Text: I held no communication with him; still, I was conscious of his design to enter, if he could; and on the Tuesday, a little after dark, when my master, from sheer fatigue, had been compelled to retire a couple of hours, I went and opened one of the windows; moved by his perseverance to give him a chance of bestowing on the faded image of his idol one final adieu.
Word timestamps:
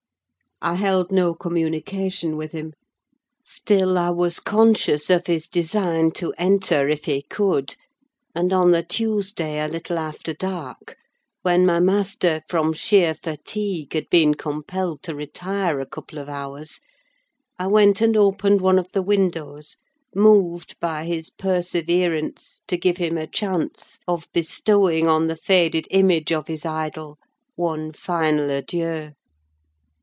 I 0.63 0.75
held 0.75 1.11
no 1.11 1.33
communication 1.33 2.37
with 2.37 2.51
him; 2.51 2.73
still, 3.43 3.97
I 3.97 4.11
was 4.11 4.39
conscious 4.39 5.09
of 5.09 5.25
his 5.25 5.49
design 5.49 6.11
to 6.11 6.35
enter, 6.37 6.87
if 6.87 7.05
he 7.05 7.23
could; 7.23 7.75
and 8.35 8.53
on 8.53 8.69
the 8.69 8.83
Tuesday, 8.83 9.57
a 9.59 9.67
little 9.67 9.97
after 9.97 10.33
dark, 10.35 10.97
when 11.41 11.65
my 11.65 11.79
master, 11.79 12.43
from 12.47 12.73
sheer 12.73 13.15
fatigue, 13.15 13.93
had 13.93 14.07
been 14.11 14.35
compelled 14.35 15.01
to 15.01 15.15
retire 15.15 15.79
a 15.79 15.87
couple 15.87 16.19
of 16.19 16.29
hours, 16.29 16.79
I 17.57 17.65
went 17.65 17.99
and 17.99 18.15
opened 18.15 18.61
one 18.61 18.77
of 18.77 18.87
the 18.91 19.01
windows; 19.01 19.77
moved 20.13 20.79
by 20.79 21.05
his 21.05 21.31
perseverance 21.31 22.61
to 22.67 22.77
give 22.77 22.97
him 22.97 23.17
a 23.17 23.25
chance 23.25 23.97
of 24.07 24.27
bestowing 24.31 25.09
on 25.09 25.25
the 25.25 25.35
faded 25.35 25.87
image 25.89 26.31
of 26.31 26.45
his 26.47 26.67
idol 26.67 27.17
one 27.55 27.93
final 27.93 28.51
adieu. 28.51 29.13